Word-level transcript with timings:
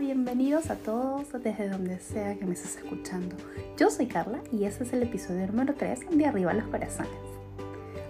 bienvenidos 0.00 0.70
a 0.70 0.76
todos 0.76 1.30
desde 1.32 1.68
donde 1.68 2.00
sea 2.00 2.36
que 2.36 2.44
me 2.44 2.54
estés 2.54 2.78
escuchando. 2.78 3.36
Yo 3.78 3.90
soy 3.90 4.06
Carla 4.06 4.40
y 4.50 4.64
este 4.64 4.82
es 4.82 4.92
el 4.92 5.04
episodio 5.04 5.46
número 5.46 5.74
3 5.74 6.10
de 6.10 6.26
Arriba 6.26 6.52
los 6.52 6.66
Corazones. 6.66 7.12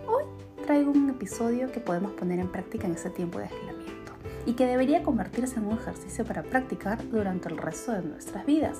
Hoy 0.06 0.24
traigo 0.64 0.92
un 0.92 1.10
episodio 1.10 1.70
que 1.70 1.80
podemos 1.80 2.12
poner 2.12 2.38
en 2.38 2.50
práctica 2.50 2.86
en 2.86 2.94
este 2.94 3.10
tiempo 3.10 3.38
de 3.38 3.44
aislamiento 3.44 4.12
y 4.46 4.54
que 4.54 4.66
debería 4.66 5.02
convertirse 5.02 5.56
en 5.56 5.66
un 5.66 5.76
ejercicio 5.76 6.24
para 6.24 6.42
practicar 6.42 7.06
durante 7.10 7.50
el 7.50 7.58
resto 7.58 7.92
de 7.92 8.02
nuestras 8.02 8.46
vidas. 8.46 8.78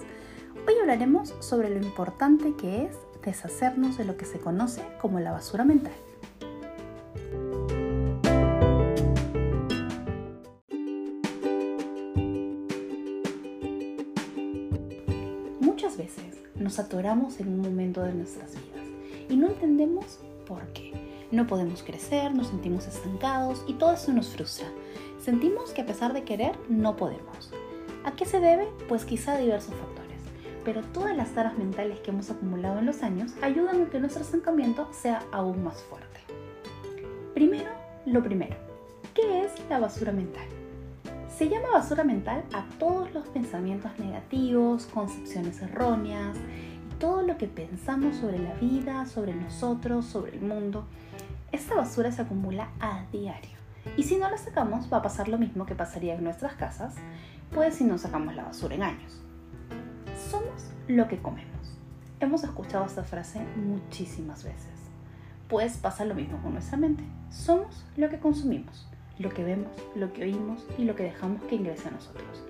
Hoy 0.66 0.74
hablaremos 0.80 1.34
sobre 1.40 1.68
lo 1.68 1.84
importante 1.84 2.54
que 2.56 2.86
es 2.86 2.96
deshacernos 3.22 3.98
de 3.98 4.06
lo 4.06 4.16
que 4.16 4.24
se 4.24 4.38
conoce 4.38 4.82
como 4.98 5.20
la 5.20 5.32
basura 5.32 5.64
mental. 5.64 5.92
Muchas 15.84 15.98
veces 15.98 16.24
nos 16.54 16.78
atoramos 16.78 17.40
en 17.40 17.48
un 17.48 17.60
momento 17.60 18.00
de 18.00 18.14
nuestras 18.14 18.52
vidas 18.52 18.86
y 19.28 19.36
no 19.36 19.48
entendemos 19.48 20.18
por 20.46 20.66
qué. 20.68 20.94
No 21.30 21.46
podemos 21.46 21.82
crecer, 21.82 22.34
nos 22.34 22.46
sentimos 22.46 22.86
estancados 22.86 23.62
y 23.68 23.74
todo 23.74 23.92
eso 23.92 24.10
nos 24.14 24.30
frustra. 24.30 24.66
Sentimos 25.20 25.72
que 25.72 25.82
a 25.82 25.86
pesar 25.86 26.14
de 26.14 26.24
querer, 26.24 26.56
no 26.70 26.96
podemos. 26.96 27.52
¿A 28.02 28.12
qué 28.12 28.24
se 28.24 28.40
debe? 28.40 28.66
Pues 28.88 29.04
quizá 29.04 29.34
a 29.34 29.38
diversos 29.38 29.74
factores. 29.74 30.20
Pero 30.64 30.80
todas 30.84 31.14
las 31.14 31.34
taras 31.34 31.58
mentales 31.58 32.00
que 32.00 32.12
hemos 32.12 32.30
acumulado 32.30 32.78
en 32.78 32.86
los 32.86 33.02
años 33.02 33.32
ayudan 33.42 33.82
a 33.82 33.90
que 33.90 34.00
nuestro 34.00 34.22
estancamiento 34.22 34.88
sea 34.90 35.22
aún 35.32 35.62
más 35.64 35.82
fuerte. 35.82 36.20
Primero, 37.34 37.70
lo 38.06 38.22
primero. 38.22 38.56
¿Qué 39.12 39.44
es 39.44 39.52
la 39.68 39.80
basura 39.80 40.12
mental? 40.12 40.46
Se 41.36 41.48
llama 41.48 41.70
basura 41.72 42.04
mental 42.04 42.44
a 42.52 42.62
todos 42.78 43.12
los 43.12 43.26
pensamientos 43.26 43.90
negativos, 43.98 44.86
concepciones 44.86 45.60
erróneas 45.60 46.36
y 46.36 46.94
todo 47.00 47.22
lo 47.22 47.36
que 47.38 47.48
pensamos 47.48 48.14
sobre 48.18 48.38
la 48.38 48.54
vida, 48.54 49.04
sobre 49.06 49.34
nosotros, 49.34 50.04
sobre 50.04 50.36
el 50.36 50.42
mundo. 50.42 50.86
Esta 51.50 51.74
basura 51.74 52.12
se 52.12 52.22
acumula 52.22 52.68
a 52.78 53.06
diario. 53.10 53.58
Y 53.96 54.04
si 54.04 54.14
no 54.14 54.30
la 54.30 54.38
sacamos, 54.38 54.92
va 54.92 54.98
a 54.98 55.02
pasar 55.02 55.26
lo 55.26 55.36
mismo 55.36 55.66
que 55.66 55.74
pasaría 55.74 56.14
en 56.14 56.22
nuestras 56.22 56.54
casas, 56.54 56.94
pues 57.52 57.74
si 57.74 57.84
no 57.84 57.98
sacamos 57.98 58.36
la 58.36 58.44
basura 58.44 58.76
en 58.76 58.84
años. 58.84 59.20
Somos 60.30 60.70
lo 60.86 61.08
que 61.08 61.18
comemos. 61.18 61.76
Hemos 62.20 62.44
escuchado 62.44 62.84
esta 62.84 63.02
frase 63.02 63.40
muchísimas 63.56 64.44
veces. 64.44 64.70
Pues 65.48 65.78
pasa 65.78 66.04
lo 66.04 66.14
mismo 66.14 66.40
con 66.44 66.52
nuestra 66.52 66.78
mente. 66.78 67.02
Somos 67.28 67.84
lo 67.96 68.08
que 68.08 68.20
consumimos 68.20 68.86
lo 69.18 69.30
que 69.30 69.44
vemos, 69.44 69.72
lo 69.94 70.12
que 70.12 70.24
oímos 70.24 70.66
y 70.78 70.84
lo 70.84 70.94
que 70.96 71.04
dejamos 71.04 71.42
que 71.44 71.56
ingrese 71.56 71.88
a 71.88 71.92
nosotros. 71.92 72.44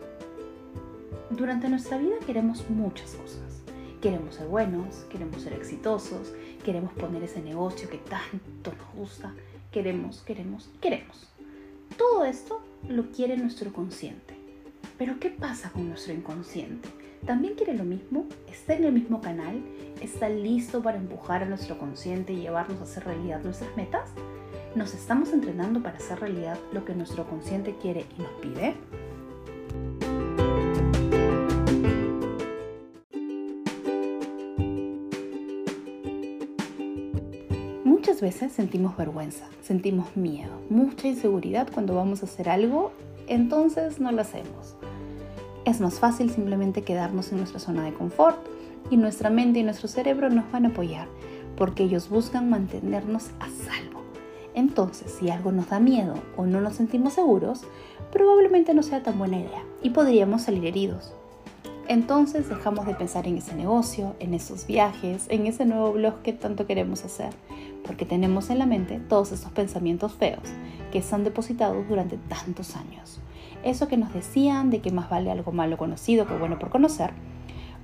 Durante 1.30 1.68
nuestra 1.68 1.98
vida 1.98 2.16
queremos 2.26 2.68
muchas 2.70 3.14
cosas. 3.14 3.62
Queremos 4.00 4.34
ser 4.34 4.46
buenos, 4.46 5.06
queremos 5.10 5.42
ser 5.42 5.54
exitosos, 5.54 6.32
queremos 6.64 6.92
poner 6.92 7.22
ese 7.22 7.40
negocio 7.40 7.88
que 7.88 7.98
tanto 7.98 8.72
nos 8.72 8.94
gusta, 8.94 9.34
queremos, 9.72 10.22
queremos, 10.22 10.70
queremos. 10.80 11.28
Todo 11.96 12.24
esto 12.24 12.60
lo 12.88 13.10
quiere 13.10 13.36
nuestro 13.36 13.72
consciente. 13.72 14.34
Pero 14.98 15.18
¿qué 15.18 15.30
pasa 15.30 15.70
con 15.70 15.88
nuestro 15.88 16.12
inconsciente? 16.12 16.88
¿También 17.26 17.54
quiere 17.54 17.74
lo 17.74 17.84
mismo? 17.84 18.26
¿Está 18.46 18.74
en 18.74 18.84
el 18.84 18.92
mismo 18.92 19.20
canal? 19.22 19.62
¿Está 20.02 20.28
listo 20.28 20.82
para 20.82 20.98
empujar 20.98 21.42
a 21.42 21.46
nuestro 21.46 21.78
consciente 21.78 22.34
y 22.34 22.42
llevarnos 22.42 22.80
a 22.80 22.84
hacer 22.84 23.04
realidad 23.04 23.42
nuestras 23.42 23.74
metas? 23.76 24.10
¿Nos 24.74 24.92
estamos 24.92 25.32
entrenando 25.32 25.80
para 25.80 25.98
hacer 25.98 26.18
realidad 26.18 26.58
lo 26.72 26.84
que 26.84 26.96
nuestro 26.96 27.28
consciente 27.28 27.76
quiere 27.80 28.06
y 28.18 28.22
nos 28.22 28.32
pide? 28.42 28.74
Muchas 37.84 38.20
veces 38.20 38.52
sentimos 38.52 38.96
vergüenza, 38.96 39.46
sentimos 39.62 40.16
miedo, 40.16 40.60
mucha 40.68 41.06
inseguridad 41.06 41.68
cuando 41.72 41.94
vamos 41.94 42.22
a 42.22 42.26
hacer 42.26 42.48
algo, 42.48 42.92
entonces 43.28 44.00
no 44.00 44.10
lo 44.10 44.22
hacemos. 44.22 44.74
Es 45.64 45.80
más 45.80 46.00
fácil 46.00 46.30
simplemente 46.30 46.82
quedarnos 46.82 47.30
en 47.30 47.38
nuestra 47.38 47.60
zona 47.60 47.84
de 47.84 47.94
confort 47.94 48.44
y 48.90 48.96
nuestra 48.96 49.30
mente 49.30 49.60
y 49.60 49.62
nuestro 49.62 49.86
cerebro 49.86 50.30
nos 50.30 50.50
van 50.50 50.66
a 50.66 50.70
apoyar 50.70 51.06
porque 51.56 51.84
ellos 51.84 52.08
buscan 52.08 52.50
mantenernos 52.50 53.30
a 53.38 53.48
salvo. 53.48 53.93
Entonces, 54.54 55.12
si 55.18 55.30
algo 55.30 55.52
nos 55.52 55.68
da 55.68 55.80
miedo 55.80 56.14
o 56.36 56.46
no 56.46 56.60
nos 56.60 56.76
sentimos 56.76 57.14
seguros, 57.14 57.62
probablemente 58.12 58.72
no 58.72 58.82
sea 58.82 59.02
tan 59.02 59.18
buena 59.18 59.38
idea 59.38 59.62
y 59.82 59.90
podríamos 59.90 60.42
salir 60.42 60.64
heridos. 60.64 61.12
Entonces 61.86 62.48
dejamos 62.48 62.86
de 62.86 62.94
pensar 62.94 63.26
en 63.26 63.36
ese 63.36 63.54
negocio, 63.54 64.14
en 64.18 64.32
esos 64.32 64.66
viajes, 64.66 65.26
en 65.28 65.46
ese 65.46 65.66
nuevo 65.66 65.92
blog 65.92 66.22
que 66.22 66.32
tanto 66.32 66.66
queremos 66.66 67.04
hacer, 67.04 67.30
porque 67.84 68.06
tenemos 68.06 68.48
en 68.48 68.58
la 68.58 68.66
mente 68.66 69.00
todos 69.00 69.32
esos 69.32 69.52
pensamientos 69.52 70.14
feos 70.14 70.40
que 70.90 70.98
están 70.98 71.24
depositados 71.24 71.86
durante 71.86 72.16
tantos 72.16 72.76
años. 72.76 73.20
Eso 73.64 73.88
que 73.88 73.98
nos 73.98 74.14
decían 74.14 74.70
de 74.70 74.80
que 74.80 74.92
más 74.92 75.10
vale 75.10 75.30
algo 75.30 75.52
malo 75.52 75.76
conocido 75.76 76.26
que 76.26 76.38
bueno 76.38 76.58
por 76.58 76.70
conocer, 76.70 77.10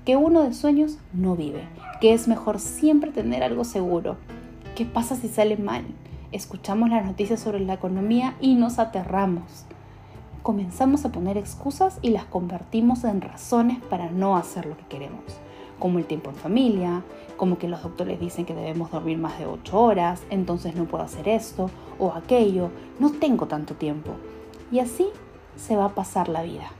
que 0.06 0.16
uno 0.16 0.42
de 0.42 0.54
sueños 0.54 0.96
no 1.12 1.36
vive, 1.36 1.68
que 2.00 2.14
es 2.14 2.26
mejor 2.26 2.58
siempre 2.58 3.10
tener 3.10 3.42
algo 3.42 3.64
seguro. 3.64 4.16
¿Qué 4.76 4.86
pasa 4.86 5.14
si 5.14 5.28
sale 5.28 5.58
mal? 5.58 5.84
Escuchamos 6.32 6.90
las 6.90 7.04
noticias 7.04 7.40
sobre 7.40 7.60
la 7.60 7.74
economía 7.74 8.36
y 8.40 8.54
nos 8.54 8.78
aterramos. 8.78 9.64
Comenzamos 10.42 11.04
a 11.04 11.12
poner 11.12 11.36
excusas 11.36 11.98
y 12.02 12.10
las 12.10 12.24
convertimos 12.24 13.04
en 13.04 13.20
razones 13.20 13.78
para 13.90 14.10
no 14.10 14.36
hacer 14.36 14.66
lo 14.66 14.76
que 14.76 14.84
queremos, 14.84 15.24
como 15.78 15.98
el 15.98 16.06
tiempo 16.06 16.30
en 16.30 16.36
familia, 16.36 17.02
como 17.36 17.58
que 17.58 17.68
los 17.68 17.82
doctores 17.82 18.20
dicen 18.20 18.46
que 18.46 18.54
debemos 18.54 18.90
dormir 18.90 19.18
más 19.18 19.38
de 19.38 19.46
8 19.46 19.78
horas, 19.78 20.22
entonces 20.30 20.74
no 20.74 20.84
puedo 20.84 21.04
hacer 21.04 21.28
esto 21.28 21.70
o 21.98 22.12
aquello, 22.12 22.70
no 22.98 23.10
tengo 23.10 23.46
tanto 23.46 23.74
tiempo. 23.74 24.12
Y 24.72 24.78
así 24.78 25.06
se 25.56 25.76
va 25.76 25.86
a 25.86 25.94
pasar 25.94 26.28
la 26.28 26.42
vida. 26.42 26.70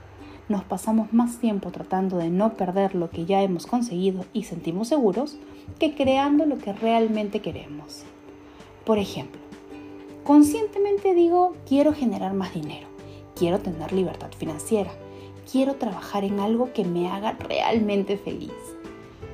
Nos 0.49 0.63
pasamos 0.63 1.13
más 1.13 1.37
tiempo 1.37 1.71
tratando 1.71 2.17
de 2.17 2.29
no 2.29 2.53
perder 2.53 2.95
lo 2.95 3.09
que 3.09 3.25
ya 3.25 3.41
hemos 3.41 3.67
conseguido 3.67 4.25
y 4.33 4.43
sentimos 4.43 4.87
seguros 4.87 5.37
que 5.79 5.95
creando 5.95 6.45
lo 6.45 6.57
que 6.57 6.73
realmente 6.73 7.41
queremos. 7.41 8.05
Por 8.85 8.97
ejemplo, 8.97 9.39
conscientemente 10.23 11.13
digo, 11.13 11.53
quiero 11.67 11.93
generar 11.93 12.33
más 12.33 12.53
dinero, 12.53 12.87
quiero 13.35 13.59
tener 13.59 13.93
libertad 13.93 14.31
financiera, 14.37 14.91
quiero 15.51 15.75
trabajar 15.75 16.23
en 16.23 16.39
algo 16.39 16.73
que 16.73 16.83
me 16.83 17.09
haga 17.09 17.33
realmente 17.33 18.17
feliz. 18.17 18.51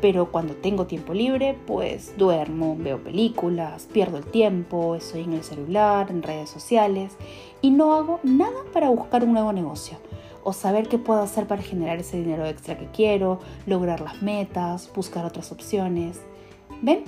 Pero 0.02 0.32
cuando 0.32 0.54
tengo 0.54 0.86
tiempo 0.86 1.14
libre, 1.14 1.58
pues 1.66 2.16
duermo, 2.18 2.76
veo 2.78 3.04
películas, 3.04 3.88
pierdo 3.92 4.18
el 4.18 4.26
tiempo, 4.26 4.96
estoy 4.96 5.22
en 5.22 5.34
el 5.34 5.44
celular, 5.44 6.12
en 6.12 6.22
redes 6.22 6.50
sociales 6.50 7.16
y 7.62 7.72
no 7.72 7.96
hago 7.96 8.20
nada 8.22 8.60
para 8.74 8.90
buscar 8.90 9.24
un 9.24 9.34
nuevo 9.34 9.54
negocio 9.54 9.98
o 10.44 10.54
saber 10.54 10.88
qué 10.88 10.98
puedo 10.98 11.22
hacer 11.22 11.48
para 11.48 11.64
generar 11.64 12.00
ese 12.00 12.18
dinero 12.18 12.46
extra 12.46 12.78
que 12.78 12.88
quiero, 12.92 13.40
lograr 13.66 14.02
las 14.02 14.22
metas, 14.22 14.90
buscar 14.94 15.26
otras 15.26 15.52
opciones. 15.52 16.22
¿Ven? 16.82 17.04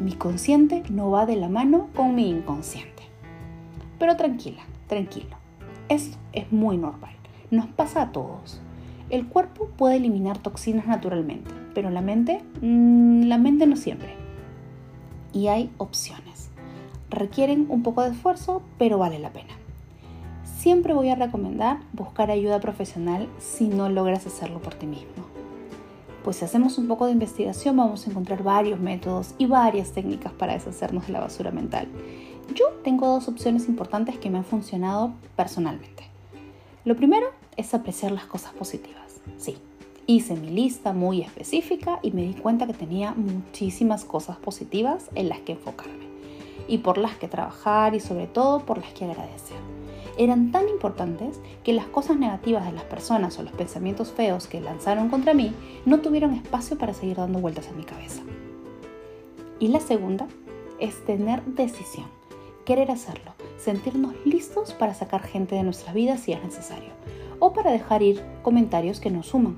Mi 0.00 0.12
consciente 0.12 0.84
no 0.90 1.10
va 1.10 1.26
de 1.26 1.36
la 1.36 1.48
mano 1.48 1.88
con 1.94 2.14
mi 2.14 2.28
inconsciente. 2.28 3.02
Pero 3.98 4.16
tranquila, 4.16 4.62
tranquilo. 4.86 5.36
Esto 5.88 6.16
es 6.32 6.52
muy 6.52 6.76
normal. 6.76 7.14
Nos 7.50 7.66
pasa 7.66 8.02
a 8.02 8.12
todos. 8.12 8.60
El 9.10 9.26
cuerpo 9.26 9.68
puede 9.76 9.96
eliminar 9.96 10.38
toxinas 10.38 10.86
naturalmente, 10.86 11.50
pero 11.74 11.90
la 11.90 12.00
mente, 12.00 12.42
mm, 12.60 13.22
la 13.24 13.38
mente 13.38 13.66
no 13.66 13.76
siempre. 13.76 14.14
Y 15.32 15.48
hay 15.48 15.70
opciones. 15.78 16.50
Requieren 17.10 17.66
un 17.68 17.82
poco 17.82 18.02
de 18.02 18.10
esfuerzo, 18.10 18.62
pero 18.78 18.98
vale 18.98 19.18
la 19.18 19.32
pena. 19.32 19.54
Siempre 20.44 20.92
voy 20.92 21.08
a 21.08 21.14
recomendar 21.14 21.78
buscar 21.92 22.30
ayuda 22.30 22.60
profesional 22.60 23.28
si 23.38 23.68
no 23.68 23.88
logras 23.88 24.26
hacerlo 24.26 24.60
por 24.60 24.74
ti 24.74 24.86
mismo 24.86 25.37
pues 26.28 26.36
si 26.36 26.44
hacemos 26.44 26.76
un 26.76 26.88
poco 26.88 27.06
de 27.06 27.12
investigación 27.12 27.74
vamos 27.78 28.06
a 28.06 28.10
encontrar 28.10 28.42
varios 28.42 28.78
métodos 28.78 29.34
y 29.38 29.46
varias 29.46 29.92
técnicas 29.92 30.30
para 30.30 30.52
deshacernos 30.52 31.06
de 31.06 31.14
la 31.14 31.20
basura 31.20 31.50
mental. 31.50 31.88
Yo 32.54 32.66
tengo 32.84 33.06
dos 33.06 33.28
opciones 33.28 33.66
importantes 33.66 34.18
que 34.18 34.28
me 34.28 34.36
han 34.36 34.44
funcionado 34.44 35.14
personalmente. 35.36 36.02
Lo 36.84 36.96
primero 36.96 37.28
es 37.56 37.72
apreciar 37.72 38.12
las 38.12 38.26
cosas 38.26 38.52
positivas. 38.52 39.22
Sí, 39.38 39.56
hice 40.06 40.36
mi 40.36 40.50
lista 40.50 40.92
muy 40.92 41.22
específica 41.22 41.98
y 42.02 42.10
me 42.10 42.20
di 42.20 42.34
cuenta 42.34 42.66
que 42.66 42.74
tenía 42.74 43.14
muchísimas 43.14 44.04
cosas 44.04 44.36
positivas 44.36 45.08
en 45.14 45.30
las 45.30 45.40
que 45.40 45.52
enfocarme 45.52 46.08
y 46.68 46.76
por 46.76 46.98
las 46.98 47.16
que 47.16 47.28
trabajar 47.28 47.94
y 47.94 48.00
sobre 48.00 48.26
todo 48.26 48.66
por 48.66 48.76
las 48.76 48.92
que 48.92 49.06
agradecer 49.06 49.77
eran 50.18 50.50
tan 50.50 50.68
importantes 50.68 51.40
que 51.62 51.72
las 51.72 51.86
cosas 51.86 52.18
negativas 52.18 52.66
de 52.66 52.72
las 52.72 52.82
personas 52.82 53.38
o 53.38 53.42
los 53.44 53.52
pensamientos 53.52 54.10
feos 54.12 54.48
que 54.48 54.60
lanzaron 54.60 55.08
contra 55.08 55.32
mí 55.32 55.54
no 55.86 56.00
tuvieron 56.00 56.34
espacio 56.34 56.76
para 56.76 56.92
seguir 56.92 57.16
dando 57.16 57.38
vueltas 57.38 57.68
en 57.68 57.76
mi 57.76 57.84
cabeza. 57.84 58.22
Y 59.60 59.68
la 59.68 59.80
segunda 59.80 60.26
es 60.80 61.04
tener 61.04 61.42
decisión, 61.44 62.06
querer 62.64 62.90
hacerlo, 62.90 63.32
sentirnos 63.58 64.14
listos 64.24 64.74
para 64.74 64.92
sacar 64.92 65.22
gente 65.22 65.54
de 65.54 65.62
nuestras 65.62 65.94
vidas 65.94 66.20
si 66.20 66.32
es 66.32 66.42
necesario, 66.42 66.90
o 67.38 67.52
para 67.52 67.70
dejar 67.70 68.02
ir 68.02 68.20
comentarios 68.42 68.98
que 68.98 69.10
nos 69.10 69.28
suman, 69.28 69.56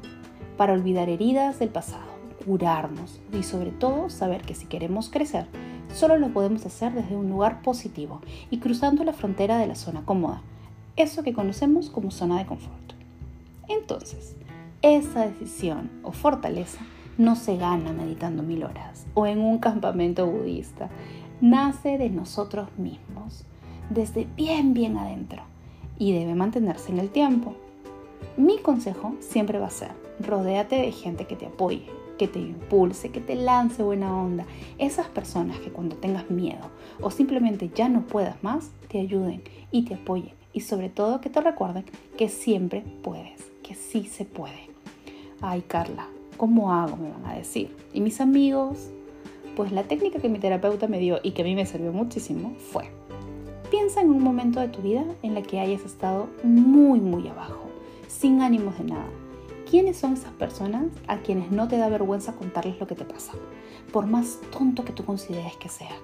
para 0.58 0.74
olvidar 0.74 1.08
heridas 1.08 1.58
del 1.58 1.70
pasado, 1.70 2.04
curarnos 2.44 3.18
y 3.32 3.44
sobre 3.44 3.70
todo 3.70 4.10
saber 4.10 4.42
que 4.42 4.54
si 4.54 4.66
queremos 4.66 5.08
crecer, 5.08 5.46
solo 5.94 6.16
lo 6.16 6.28
podemos 6.28 6.64
hacer 6.66 6.92
desde 6.92 7.16
un 7.16 7.30
lugar 7.30 7.62
positivo 7.62 8.20
y 8.50 8.58
cruzando 8.58 9.04
la 9.04 9.12
frontera 9.12 9.58
de 9.58 9.66
la 9.66 9.74
zona 9.74 10.04
cómoda, 10.04 10.42
eso 10.96 11.22
que 11.22 11.32
conocemos 11.32 11.90
como 11.90 12.10
zona 12.10 12.38
de 12.38 12.46
confort. 12.46 12.92
Entonces, 13.68 14.36
esa 14.82 15.26
decisión 15.26 15.90
o 16.02 16.12
fortaleza 16.12 16.80
no 17.18 17.36
se 17.36 17.56
gana 17.56 17.92
meditando 17.92 18.42
mil 18.42 18.64
horas 18.64 19.06
o 19.14 19.26
en 19.26 19.40
un 19.40 19.58
campamento 19.58 20.26
budista, 20.26 20.88
nace 21.40 21.98
de 21.98 22.10
nosotros 22.10 22.68
mismos, 22.78 23.44
desde 23.90 24.26
bien, 24.36 24.74
bien 24.74 24.96
adentro, 24.96 25.42
y 25.98 26.12
debe 26.12 26.34
mantenerse 26.34 26.90
en 26.92 26.98
el 26.98 27.10
tiempo. 27.10 27.54
Mi 28.36 28.58
consejo 28.58 29.14
siempre 29.20 29.58
va 29.58 29.66
a 29.66 29.70
ser, 29.70 29.90
rodéate 30.20 30.76
de 30.76 30.92
gente 30.92 31.26
que 31.26 31.36
te 31.36 31.46
apoye, 31.46 31.86
que 32.20 32.28
te 32.28 32.38
impulse, 32.38 33.08
que 33.08 33.22
te 33.22 33.34
lance 33.34 33.82
buena 33.82 34.14
onda. 34.14 34.44
Esas 34.76 35.06
personas 35.06 35.58
que 35.60 35.70
cuando 35.70 35.96
tengas 35.96 36.30
miedo 36.30 36.68
o 37.00 37.10
simplemente 37.10 37.70
ya 37.74 37.88
no 37.88 38.02
puedas 38.02 38.44
más, 38.44 38.72
te 38.88 39.00
ayuden 39.00 39.42
y 39.70 39.86
te 39.86 39.94
apoyen. 39.94 40.34
Y 40.52 40.60
sobre 40.60 40.90
todo 40.90 41.22
que 41.22 41.30
te 41.30 41.40
recuerden 41.40 41.86
que 42.18 42.28
siempre 42.28 42.84
puedes, 43.02 43.42
que 43.62 43.74
sí 43.74 44.04
se 44.04 44.26
puede. 44.26 44.68
Ay, 45.40 45.62
Carla, 45.66 46.08
¿cómo 46.36 46.74
hago? 46.74 46.98
Me 46.98 47.08
van 47.08 47.24
a 47.24 47.38
decir. 47.38 47.74
Y 47.94 48.02
mis 48.02 48.20
amigos, 48.20 48.90
pues 49.56 49.72
la 49.72 49.84
técnica 49.84 50.18
que 50.18 50.28
mi 50.28 50.38
terapeuta 50.38 50.88
me 50.88 50.98
dio 50.98 51.20
y 51.22 51.30
que 51.30 51.40
a 51.40 51.46
mí 51.46 51.54
me 51.54 51.64
sirvió 51.64 51.90
muchísimo 51.90 52.52
fue, 52.58 52.90
piensa 53.70 54.02
en 54.02 54.10
un 54.10 54.22
momento 54.22 54.60
de 54.60 54.68
tu 54.68 54.82
vida 54.82 55.06
en 55.22 55.32
la 55.32 55.40
que 55.40 55.58
hayas 55.58 55.86
estado 55.86 56.28
muy, 56.42 57.00
muy 57.00 57.26
abajo, 57.28 57.70
sin 58.08 58.42
ánimos 58.42 58.76
de 58.76 58.84
nada. 58.84 59.08
¿Quiénes 59.70 59.96
son 59.96 60.14
esas 60.14 60.32
personas 60.32 60.86
a 61.06 61.18
quienes 61.18 61.50
no 61.50 61.68
te 61.68 61.76
da 61.76 61.88
vergüenza 61.88 62.34
contarles 62.34 62.80
lo 62.80 62.86
que 62.86 62.94
te 62.94 63.04
pasa? 63.04 63.32
Por 63.92 64.06
más 64.06 64.40
tonto 64.50 64.84
que 64.84 64.92
tú 64.92 65.04
consideres 65.04 65.56
que 65.56 65.68
sea, 65.68 65.94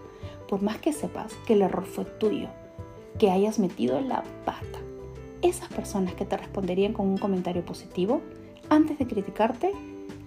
por 0.49 0.63
más 0.63 0.79
que 0.79 0.93
sepas 0.93 1.35
que 1.47 1.55
el 1.55 1.63
error 1.63 1.85
fue 1.85 2.05
tuyo, 2.05 2.49
que 3.19 3.31
hayas 3.31 3.59
metido 3.59 4.01
la 4.01 4.23
pata. 4.45 4.79
Esas 5.43 5.69
personas 5.69 6.15
que 6.15 6.25
te 6.25 6.37
responderían 6.37 6.93
con 6.93 7.07
un 7.09 7.19
comentario 7.19 7.65
positivo, 7.65 8.21
antes 8.69 8.99
de 8.99 9.07
criticarte, 9.07 9.73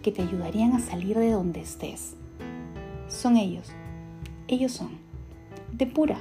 que 0.02 0.12
te 0.12 0.22
ayudarían 0.22 0.74
a 0.74 0.80
salir 0.80 1.18
de 1.18 1.32
donde 1.32 1.62
estés 1.62 2.16
son 3.10 3.38
ellos. 3.38 3.68
Ellos 4.48 4.72
son. 4.72 4.92
Depura, 5.74 6.18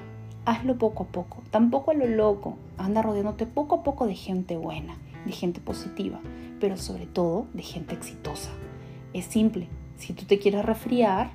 hazlo 0.49 0.79
poco 0.79 1.05
a 1.05 1.07
poco, 1.07 1.43
tampoco 1.51 1.91
a 1.91 1.95
lo 1.95 2.07
loco. 2.07 2.57
Anda 2.79 3.03
rodeándote 3.03 3.45
poco 3.45 3.77
a 3.77 3.83
poco 3.83 4.07
de 4.07 4.15
gente 4.15 4.57
buena, 4.57 4.97
de 5.27 5.33
gente 5.33 5.61
positiva, 5.61 6.21
pero 6.59 6.77
sobre 6.79 7.07
todo 7.07 7.47
de 7.53 7.63
gente 7.63 7.95
exitosa. 7.95 8.51
Es 9.13 9.27
simple. 9.27 9.69
Si 9.97 10.15
tú 10.15 10.25
te 10.25 10.39
quieres 10.39 10.65
resfriar, 10.65 11.31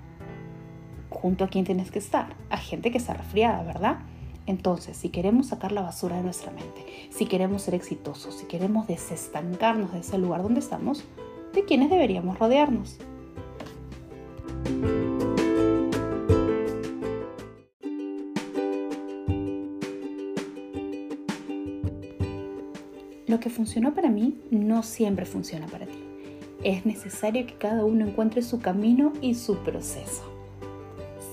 junto 1.10 1.44
a 1.44 1.48
quién 1.48 1.63
tienes 1.63 1.92
que 1.92 2.00
estar, 2.00 2.36
a 2.50 2.57
gente 2.57 2.89
que 2.89 2.98
está 2.98 3.13
resfriada, 3.13 3.62
¿verdad? 3.63 4.00
Entonces, 4.48 4.98
si 4.98 5.10
queremos 5.10 5.48
sacar 5.48 5.71
la 5.71 5.81
basura 5.81 6.18
de 6.18 6.24
nuestra 6.24 6.51
mente, 6.51 6.83
si 7.12 7.27
queremos 7.27 7.62
ser 7.62 7.75
exitosos, 7.75 8.36
si 8.36 8.45
queremos 8.48 8.88
desestancarnos 8.88 9.94
de 9.94 10.00
ese 10.00 10.18
lugar 10.18 10.42
donde 10.42 10.60
estamos, 10.60 11.04
¿de 11.54 11.63
quiénes 11.65 11.92
deberíamos 11.92 12.39
rodearnos? 12.39 12.98
Que 23.44 23.50
funcionó 23.50 23.94
para 23.94 24.10
mí 24.10 24.38
no 24.51 24.84
siempre 24.84 25.25
funciona 25.25 25.68
para 25.68 25.86
ti. 25.86 26.01
Es 26.63 26.86
necesario 26.86 27.45
que 27.45 27.56
cada 27.56 27.84
uno 27.84 28.07
encuentre 28.07 28.42
su 28.42 28.62
camino 28.62 29.12
y 29.19 29.36
su 29.36 29.57
proceso. 29.57 30.24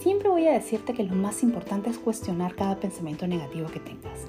Siempre 0.02 0.28
voy 0.28 0.48
a 0.48 0.52
decirte 0.52 0.92
que 0.92 1.04
lo 1.04 1.14
más 1.14 1.44
importante 1.44 1.88
es 1.88 1.98
cuestionar 1.98 2.56
cada 2.56 2.80
pensamiento 2.80 3.28
negativo 3.28 3.68
que 3.68 3.78
tengas. 3.78 4.26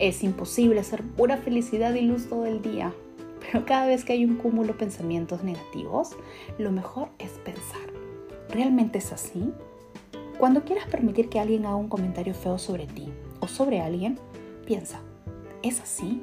Es 0.00 0.24
imposible 0.24 0.82
ser 0.82 1.04
pura 1.04 1.36
felicidad 1.36 1.94
y 1.94 2.00
luz 2.00 2.28
todo 2.28 2.44
el 2.44 2.60
día, 2.60 2.92
pero 3.40 3.64
cada 3.66 3.86
vez 3.86 4.04
que 4.04 4.14
hay 4.14 4.24
un 4.24 4.34
cúmulo 4.34 4.72
de 4.72 4.78
pensamientos 4.80 5.44
negativos, 5.44 6.16
lo 6.58 6.72
mejor 6.72 7.10
es 7.20 7.30
pensar. 7.44 7.88
¿Realmente 8.48 8.98
es 8.98 9.12
así? 9.12 9.52
Cuando 10.38 10.64
quieras 10.64 10.88
permitir 10.88 11.28
que 11.28 11.38
alguien 11.38 11.66
haga 11.66 11.76
un 11.76 11.88
comentario 11.88 12.34
feo 12.34 12.58
sobre 12.58 12.88
ti 12.88 13.12
o 13.38 13.46
sobre 13.46 13.80
alguien, 13.80 14.18
piensa, 14.66 15.00
¿es 15.62 15.80
así? 15.80 16.20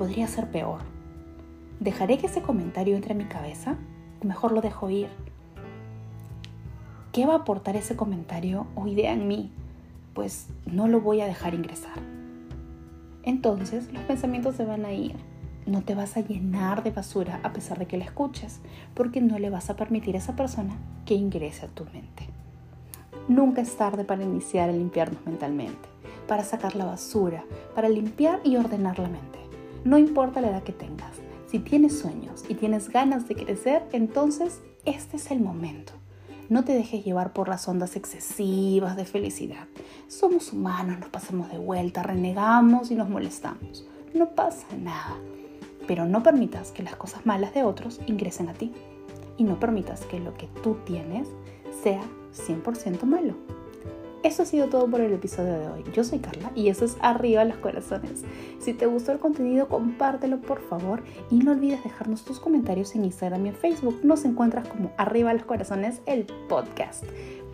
Podría 0.00 0.26
ser 0.28 0.50
peor. 0.50 0.80
¿Dejaré 1.78 2.16
que 2.16 2.26
ese 2.26 2.40
comentario 2.40 2.96
entre 2.96 3.12
en 3.12 3.18
mi 3.18 3.26
cabeza 3.26 3.76
o 4.22 4.26
mejor 4.26 4.52
lo 4.52 4.62
dejo 4.62 4.88
ir? 4.88 5.08
¿Qué 7.12 7.26
va 7.26 7.34
a 7.34 7.36
aportar 7.40 7.76
ese 7.76 7.96
comentario 7.96 8.66
o 8.76 8.86
idea 8.86 9.12
en 9.12 9.28
mí? 9.28 9.52
Pues 10.14 10.48
no 10.64 10.88
lo 10.88 11.02
voy 11.02 11.20
a 11.20 11.26
dejar 11.26 11.52
ingresar. 11.52 11.98
Entonces 13.24 13.92
los 13.92 14.02
pensamientos 14.04 14.56
se 14.56 14.64
van 14.64 14.86
a 14.86 14.94
ir. 14.94 15.16
No 15.66 15.82
te 15.82 15.94
vas 15.94 16.16
a 16.16 16.22
llenar 16.22 16.82
de 16.82 16.92
basura 16.92 17.38
a 17.42 17.52
pesar 17.52 17.78
de 17.78 17.84
que 17.84 17.98
la 17.98 18.06
escuches, 18.06 18.62
porque 18.94 19.20
no 19.20 19.38
le 19.38 19.50
vas 19.50 19.68
a 19.68 19.76
permitir 19.76 20.14
a 20.14 20.18
esa 20.20 20.34
persona 20.34 20.78
que 21.04 21.12
ingrese 21.12 21.66
a 21.66 21.68
tu 21.68 21.84
mente. 21.84 22.26
Nunca 23.28 23.60
es 23.60 23.76
tarde 23.76 24.04
para 24.04 24.24
iniciar 24.24 24.70
a 24.70 24.72
limpiarnos 24.72 25.26
mentalmente, 25.26 25.90
para 26.26 26.42
sacar 26.42 26.74
la 26.74 26.86
basura, 26.86 27.44
para 27.74 27.90
limpiar 27.90 28.40
y 28.44 28.56
ordenar 28.56 28.98
la 28.98 29.10
mente. 29.10 29.29
No 29.84 29.98
importa 29.98 30.40
la 30.40 30.50
edad 30.50 30.62
que 30.62 30.72
tengas, 30.72 31.16
si 31.46 31.58
tienes 31.58 31.98
sueños 31.98 32.44
y 32.48 32.54
tienes 32.54 32.90
ganas 32.90 33.26
de 33.26 33.34
crecer, 33.34 33.82
entonces 33.92 34.60
este 34.84 35.16
es 35.16 35.30
el 35.30 35.40
momento. 35.40 35.94
No 36.48 36.64
te 36.64 36.74
dejes 36.74 37.04
llevar 37.04 37.32
por 37.32 37.48
las 37.48 37.66
ondas 37.66 37.96
excesivas 37.96 38.96
de 38.96 39.04
felicidad. 39.04 39.68
Somos 40.06 40.52
humanos, 40.52 40.98
nos 40.98 41.08
pasamos 41.08 41.50
de 41.50 41.58
vuelta, 41.58 42.02
renegamos 42.02 42.90
y 42.90 42.94
nos 42.94 43.08
molestamos. 43.08 43.86
No 44.14 44.30
pasa 44.30 44.66
nada. 44.78 45.16
Pero 45.86 46.06
no 46.06 46.22
permitas 46.22 46.72
que 46.72 46.82
las 46.82 46.96
cosas 46.96 47.24
malas 47.24 47.54
de 47.54 47.62
otros 47.62 48.00
ingresen 48.06 48.48
a 48.48 48.52
ti. 48.52 48.72
Y 49.38 49.44
no 49.44 49.58
permitas 49.58 50.02
que 50.06 50.20
lo 50.20 50.34
que 50.34 50.48
tú 50.62 50.76
tienes 50.84 51.28
sea 51.82 52.02
100% 52.34 53.02
malo. 53.04 53.34
Eso 54.22 54.42
ha 54.42 54.46
sido 54.46 54.68
todo 54.68 54.86
por 54.86 55.00
el 55.00 55.14
episodio 55.14 55.58
de 55.58 55.68
hoy. 55.68 55.84
Yo 55.94 56.04
soy 56.04 56.18
Carla 56.18 56.52
y 56.54 56.68
eso 56.68 56.84
es 56.84 56.98
Arriba 57.00 57.42
los 57.46 57.56
Corazones. 57.56 58.22
Si 58.58 58.74
te 58.74 58.84
gustó 58.84 59.12
el 59.12 59.18
contenido, 59.18 59.68
compártelo 59.68 60.42
por 60.42 60.60
favor 60.60 61.02
y 61.30 61.36
no 61.36 61.52
olvides 61.52 61.82
dejarnos 61.82 62.22
tus 62.22 62.38
comentarios 62.38 62.94
en 62.94 63.06
Instagram 63.06 63.46
y 63.46 63.48
en 63.48 63.54
Facebook. 63.54 64.00
Nos 64.02 64.26
encuentras 64.26 64.68
como 64.68 64.92
Arriba 64.98 65.32
los 65.32 65.44
Corazones, 65.44 66.02
el 66.04 66.26
podcast. 66.50 67.04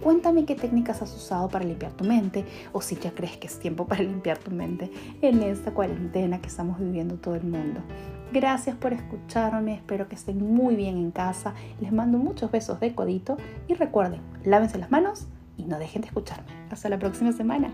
Cuéntame 0.03 0.45
qué 0.45 0.57
técnicas 0.57 1.03
has 1.03 1.15
usado 1.15 1.49
para 1.49 1.65
limpiar 1.65 1.93
tu 1.93 2.03
mente 2.03 2.45
o 2.73 2.81
si 2.81 2.97
ya 2.97 3.13
crees 3.13 3.37
que 3.37 3.47
es 3.47 3.61
tiempo 3.61 3.87
para 3.87 4.03
limpiar 4.03 4.39
tu 4.39 4.51
mente 4.51 4.91
en 5.23 5.45
esta 5.45 5.73
cuarentena 5.73 6.41
que 6.41 6.49
estamos 6.49 6.81
viviendo 6.81 7.15
todo 7.15 7.37
el 7.37 7.45
mundo. 7.45 7.81
Gracias 8.33 8.75
por 8.75 8.93
escucharme, 8.93 9.75
espero 9.75 10.09
que 10.09 10.17
estén 10.17 10.45
muy 10.45 10.75
bien 10.75 10.97
en 10.97 11.13
casa. 11.13 11.55
Les 11.81 11.93
mando 11.93 12.19
muchos 12.19 12.51
besos 12.51 12.81
de 12.81 12.93
codito 12.93 13.37
y 13.69 13.75
recuerden, 13.75 14.21
lávense 14.43 14.79
las 14.79 14.91
manos 14.91 15.29
y 15.57 15.65
no 15.65 15.79
dejen 15.79 16.03
de 16.03 16.09
escucharme. 16.09 16.53
Hasta 16.71 16.89
la 16.89 16.99
próxima 16.99 17.33
semana. 17.33 17.73